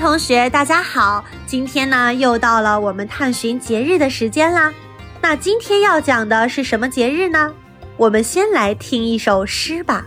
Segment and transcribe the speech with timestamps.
[0.00, 1.22] 同学，大家好！
[1.44, 4.72] 今天呢，又到了我们探寻节日的时间啦。
[5.20, 7.52] 那今天要讲的是什么节日呢？
[7.98, 10.06] 我们先来听一首诗吧。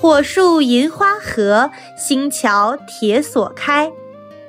[0.00, 3.92] 火树银花合，星桥铁锁开。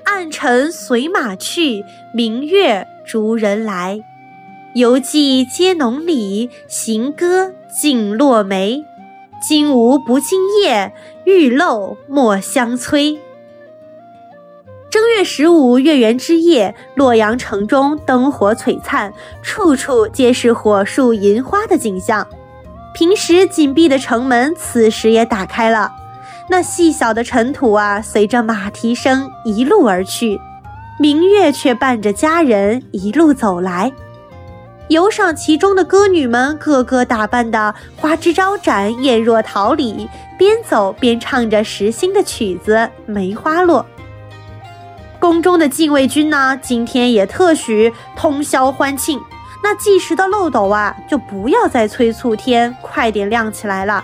[0.06, 1.84] 暗尘随马去，
[2.16, 4.00] 明月逐人来。
[4.76, 8.82] 游记皆浓里，行歌尽落梅。
[9.46, 10.94] 金无不尽夜，
[11.26, 13.20] 玉漏莫相催。
[14.90, 22.28] 正月十五月圆之夜，洛阳城中灯火璀璨，处处皆是火树银花的景象。
[22.96, 25.92] 平时紧闭的城门，此时也打开了。
[26.50, 30.42] 那细小的尘土啊，随着马蹄声一路而去，
[31.00, 33.92] 明月却伴着佳人一路走来。
[34.88, 43.86] 游赏其中的歌女们，个个打扮得花枝招展，艳若桃李，边走边唱着时兴的曲子《梅花落》。
[45.20, 49.20] 宫中的禁卫军呢，今天也特许通宵欢庆。
[49.62, 54.04] 那计时的漏斗啊，就不要再催促天快点亮起来了。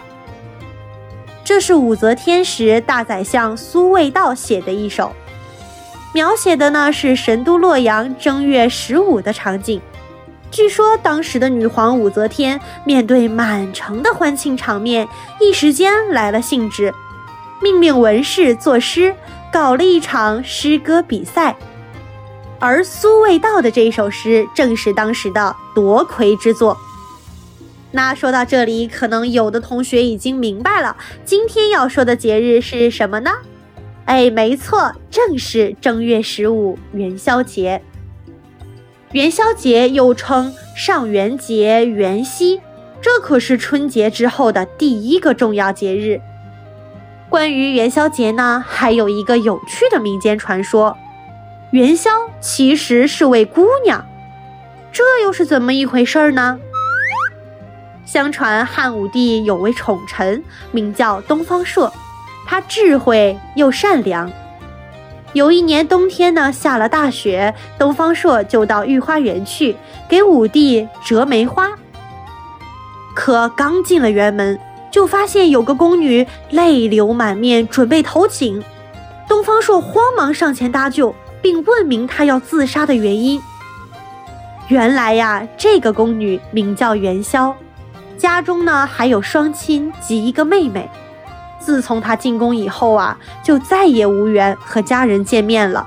[1.46, 5.14] 这是武则天时大宰相苏味道写的一首，
[6.14, 9.82] 描写的呢是神都洛阳正月十五的场景。
[10.52, 15.08] 据说当时的女皇武则天面对满城的欢庆场面，
[15.40, 16.94] 一时间来了兴致，
[17.62, 19.16] 命令文士作诗。
[19.56, 21.56] 搞了一场诗歌比赛，
[22.60, 26.78] 而苏味道的这首诗正是当时的夺魁之作。
[27.92, 33.32] 那说到这里，可能有的同学已经明白了，今天要说的节日是什么呢？
[34.04, 37.82] 哎，没错，正是正月十五元宵节。
[39.14, 42.60] 元宵节又称上元节、元夕，
[43.00, 46.20] 这可是春节之后的第一个重要节日。
[47.30, 50.96] 关于元宵节呢，还有一个有趣的民间传说：
[51.72, 52.10] 元宵
[52.40, 54.06] 其实是位姑娘，
[54.92, 56.60] 这又是怎么一回事呢？
[58.06, 61.92] 相传汉武帝有位宠臣，名叫东方朔，
[62.46, 64.32] 他智慧又善良。
[65.34, 69.76] 有一年冬天呢，下了大雪，东方朔就到御花园去
[70.08, 71.72] 给武帝折梅花，
[73.14, 74.58] 可刚进了园门。
[74.96, 78.64] 就发现有个宫女泪流满面，准备投井。
[79.28, 83.42] 东方朔慌忙上前搭救，并问明她要自杀的原因。
[84.70, 87.54] 原来呀，这个宫女名叫元宵，
[88.18, 90.90] 家中呢还有双亲及一个妹妹。
[91.60, 95.86] 自从她进宫以后啊，就再也无缘和家人见面了。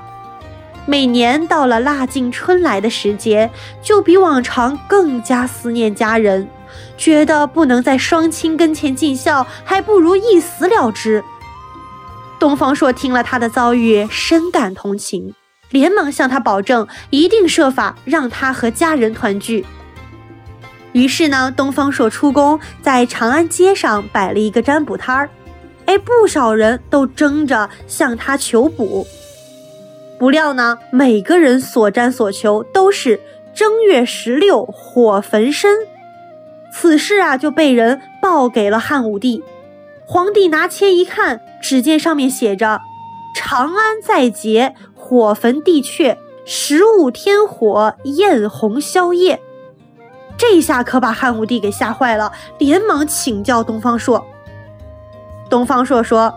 [0.85, 3.49] 每年到了腊尽春来的时节，
[3.81, 6.47] 就比往常更加思念家人。
[6.97, 11.23] 觉得不能在双亲跟前尽孝，还不如一死了之。
[12.39, 15.33] 东方朔听了他的遭遇，深感同情，
[15.71, 19.65] 连忙向他保证，一定设法让他和家人团聚。
[20.93, 25.29] 于是呢，东方朔出宫，在长安街上摆了一个占卜摊儿，
[25.85, 29.05] 哎，不少人都争着向他求卜。
[30.17, 33.19] 不料呢，每个人所占所求都是
[33.53, 35.71] 正月十六火焚身。
[36.71, 39.43] 此事啊，就被人报给了汉武帝。
[40.05, 42.81] 皇帝拿签一看，只见上面写着
[43.35, 49.39] ：“长安在劫，火焚地阙，十五天火焰红宵夜。”
[50.37, 54.25] 这下可把汉武帝给吓坏了，连忙请教东方朔。
[55.49, 56.33] 东方朔说：“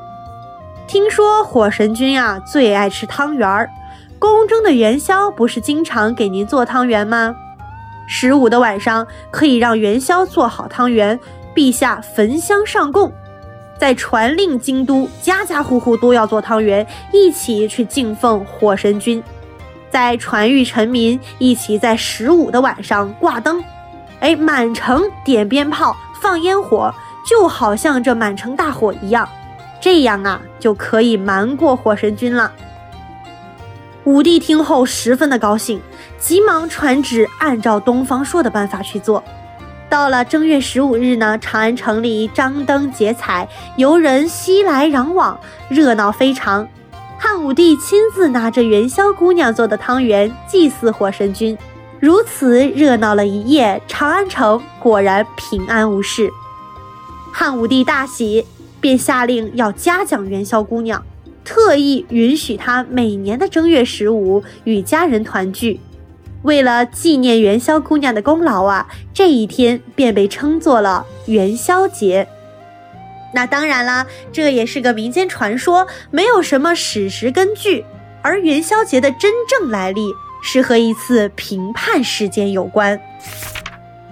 [0.88, 3.70] 听说火神君啊最爱吃汤圆儿，
[4.18, 7.36] 宫中的元宵不是经常给您做汤圆吗？”
[8.06, 11.18] 十五的晚上可以让元宵做好汤圆，
[11.54, 13.12] 陛下焚香上供，
[13.78, 19.22] 再传令京都家家户户都要做汤圆，一起去敬奉火神君，
[19.90, 23.62] 再传谕臣民一起在十五的晚上挂灯，
[24.20, 26.94] 哎，满城点鞭炮放烟火，
[27.26, 29.28] 就好像这满城大火一样，
[29.80, 32.52] 这样啊就可以瞒过火神君了。
[34.04, 35.80] 武帝听后十分的高兴，
[36.22, 39.22] 急忙传旨，按照东方朔的办法去做。
[39.90, 43.46] 到了正月十五日呢，长安城里张灯结彩，
[43.76, 45.38] 游人熙来攘往，
[45.68, 46.66] 热闹非常。
[47.18, 51.58] 汉武帝亲自拿着元宵姑娘做的汤圆祭祀火神君，
[51.98, 56.30] 如此热闹了一夜，长安城果然平安无事。
[57.32, 58.46] 汉武帝大喜，
[58.80, 61.02] 便下令要嘉奖元宵姑娘。
[61.44, 65.80] 特意允许她每年的正月十五与家人团聚，
[66.42, 72.28] 为了纪念元宵姑娘的功劳啊，这一天便被称作了元宵节。
[73.34, 77.84] 那当然啦，这也是个民间传说，没有什么史实根据。
[78.22, 80.12] 而元宵节的真正来历
[80.42, 83.00] 是和一次评判事件有关。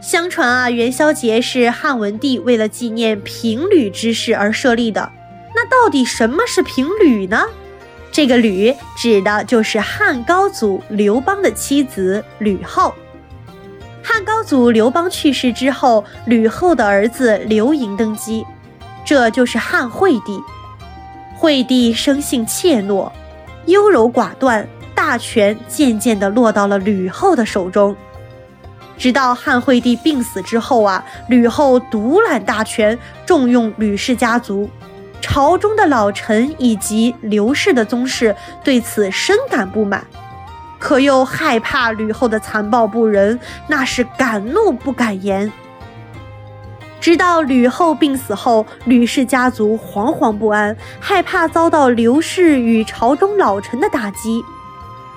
[0.00, 5.12] 相传啊，元宵节是汉文帝为了纪念平吕之事而设立的。
[5.55, 7.44] 那到底什么是平吕呢？
[8.12, 12.92] 这个吕指的就是汉高祖刘邦的妻子吕后。
[14.02, 18.44] 汉高祖刘邦去世之后，吕后的儿子刘盈登基，
[19.04, 20.40] 这就是汉惠帝。
[21.36, 23.10] 惠帝生性怯懦。
[23.66, 27.94] 优柔寡断，大权渐渐地落到了吕后的手中。
[28.98, 34.68] 直到汉惠帝病死之后啊，吕后独揽大权，重用吕氏家族。
[35.20, 38.34] 朝中的老臣以及刘氏的宗室
[38.64, 40.06] 对此深感不满，
[40.78, 43.38] 可又害怕吕后的残暴不仁，
[43.69, 45.52] 那是敢怒不敢言。
[47.00, 54.44] 直到吕后病死后，吕氏家族惶惶不安，害怕遭到刘氏与朝中老臣的打击，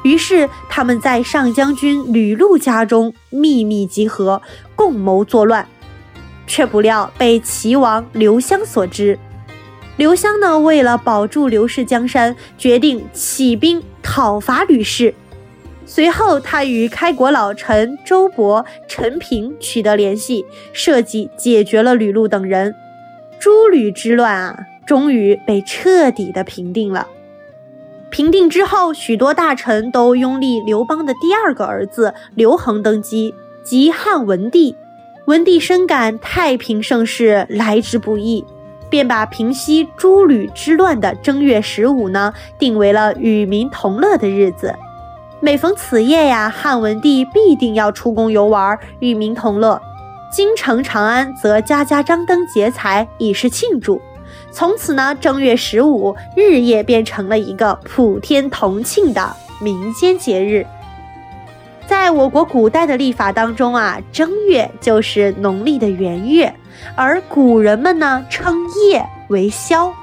[0.03, 4.41] 于是他们在上将军吕禄家中秘密集合，
[4.75, 5.67] 共谋作乱，
[6.47, 9.19] 却不料被齐王刘襄所知。
[9.95, 15.13] 刘襄呢，为了保住刘氏江山，决定起兵讨伐吕氏。
[15.85, 22.73] 随后，他与开国老臣周勃、陈平取得联系，设计解决了吕禄等人。
[23.39, 27.07] 诸吕之乱啊，终于被彻底的平定了。
[28.09, 34.75] 平定之后，许多大臣都拥立刘邦的第二个儿子刘恒登基，即汉文帝。
[35.25, 38.43] 文帝深感太平盛世来之不易，
[38.93, 44.75] 便把平息诸吕之乱的正月十五呢，定为了与民同乐的日子。
[45.39, 49.81] 每逢此夜呀，汉文帝必定要出宫游玩，与民同乐；
[50.31, 53.99] 京城长安则家家张灯结彩，以示庆祝。
[54.51, 60.63] 从此呢，正月十五日夜变成了一个普天同庆的民间节日。
[61.93, 66.51] 在我国古代的历法当中啊，正月就是农历的元月，
[66.95, 69.93] 而古人们呢称夜为宵。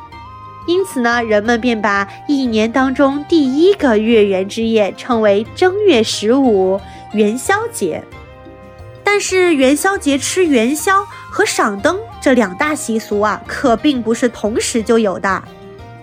[0.69, 6.81] 因此呢，人们便把一年当中第一个月圆之夜称为正月十五
[7.13, 8.01] 元宵节。
[9.03, 15.43] 但是元宵节吃元宵和赏灯这两大习俗啊，可并不是同时就有的。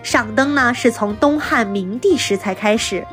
[0.02, 3.06] 赏灯呢，是从东汉明帝时才开始。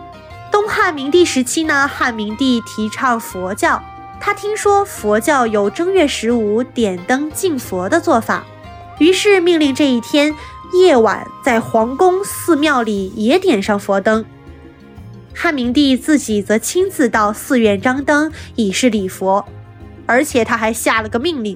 [0.65, 3.79] 东汉明帝时期呢，汉明帝提倡佛教，
[4.19, 8.43] 他听说佛教有正月十五点灯敬佛的做法，
[8.97, 10.33] 于是命令这一天。
[10.73, 14.25] 夜晚在皇宫、寺庙里也点上佛灯。
[15.35, 19.45] 汉明帝自己则亲自到寺院张灯，以示礼佛。
[20.07, 21.55] 而且他还下了个命令：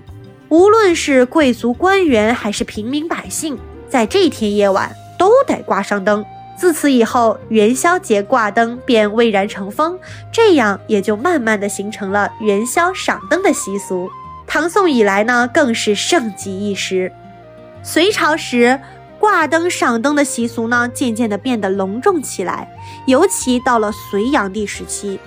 [0.50, 3.58] 无论是贵族官员还是平民百姓，
[3.90, 6.24] 在这天夜晚都得挂上灯。
[6.60, 9.98] 自此以后，元宵节挂灯便蔚然成风，
[10.30, 14.10] 这样也就慢慢的形成了元宵赏灯的习俗。
[14.46, 17.12] 唐宋以来呢，更是盛极一时。
[17.82, 18.78] 隋朝时。
[19.20, 22.74] 挂灯赏灯的习俗呢，渐渐的变得隆重起来。
[23.06, 25.20] 尤其到了隋炀帝时期，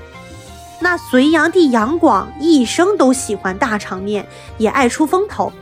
[0.81, 4.26] 那隋炀帝杨广一生都喜欢大场面，
[4.56, 5.52] 也爱出风头，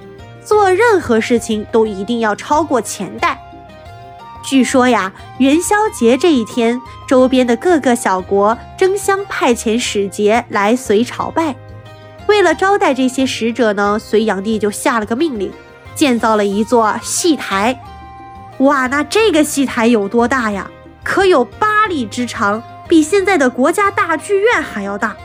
[0.45, 3.37] 做任何事情都一定要超过前代。
[4.43, 11.55] 据说呀，元宵节这一天，周边的各个小国争相派遣使节来隋朝拜。
[12.27, 15.53] 为了招待这些使者呢，隋炀帝就下了个命令，
[15.95, 17.79] 建造了一座戏台。
[18.59, 20.71] 哇，那这个戏台有多大呀？
[21.03, 25.17] 可有八里之长，比现在的国家大剧院还要大。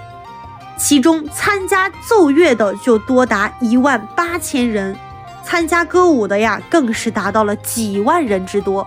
[0.78, 4.98] 其中参加奏乐的就多达一万八千人，
[5.44, 8.86] 参加歌舞的呀，更是达到了几万人之多。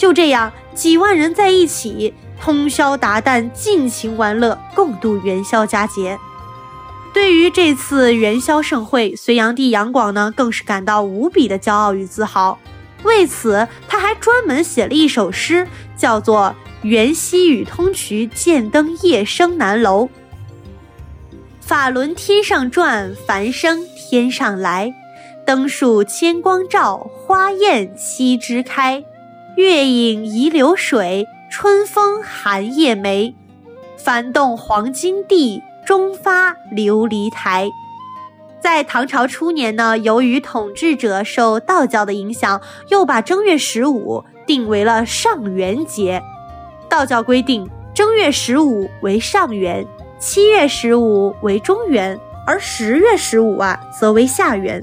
[0.00, 6.18] 就这样，几万人在一起通宵达旦，尽情玩乐，共度元宵佳节。
[7.12, 12.58] 对于这次元宵盛会，隋炀帝杨广呢，更是感到无比的骄傲与自豪。
[13.02, 16.54] 为此，他还专门写了一首诗，叫做
[16.88, 20.06] 《元夕与通衢剑灯夜生南楼》。
[21.60, 24.94] 法轮天上转，繁声天上来。
[25.44, 29.04] 灯树千光照，花艳西枝开。
[29.60, 33.36] 月影移流水，春风寒夜梅。
[33.98, 37.68] 翻动黄金地，中发琉璃台。
[38.58, 46.22] 在唐朝初年呢，由于统治者受道教的影响，又把正月十五定为了上元节。
[46.88, 49.86] 道教规定，正月十五为上元，
[50.18, 54.82] 七月十五为中元，而十月十五啊则为下元。